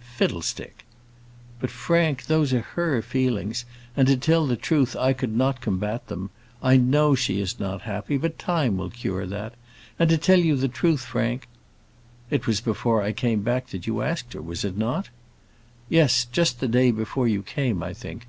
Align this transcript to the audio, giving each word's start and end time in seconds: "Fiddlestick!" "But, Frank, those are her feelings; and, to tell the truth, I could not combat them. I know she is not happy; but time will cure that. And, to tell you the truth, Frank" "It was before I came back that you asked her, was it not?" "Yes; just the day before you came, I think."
"Fiddlestick!" 0.00 0.86
"But, 1.60 1.68
Frank, 1.68 2.24
those 2.24 2.54
are 2.54 2.62
her 2.62 3.02
feelings; 3.02 3.66
and, 3.94 4.08
to 4.08 4.16
tell 4.16 4.46
the 4.46 4.56
truth, 4.56 4.96
I 4.96 5.12
could 5.12 5.36
not 5.36 5.60
combat 5.60 6.06
them. 6.06 6.30
I 6.62 6.78
know 6.78 7.14
she 7.14 7.38
is 7.42 7.60
not 7.60 7.82
happy; 7.82 8.16
but 8.16 8.38
time 8.38 8.78
will 8.78 8.88
cure 8.88 9.26
that. 9.26 9.52
And, 9.98 10.08
to 10.08 10.16
tell 10.16 10.40
you 10.40 10.56
the 10.56 10.66
truth, 10.66 11.02
Frank" 11.02 11.46
"It 12.36 12.46
was 12.46 12.62
before 12.62 13.02
I 13.02 13.12
came 13.12 13.42
back 13.42 13.66
that 13.66 13.86
you 13.86 14.00
asked 14.00 14.32
her, 14.32 14.40
was 14.40 14.64
it 14.64 14.78
not?" 14.78 15.10
"Yes; 15.90 16.24
just 16.24 16.60
the 16.60 16.68
day 16.68 16.90
before 16.90 17.28
you 17.28 17.42
came, 17.42 17.82
I 17.82 17.92
think." 17.92 18.26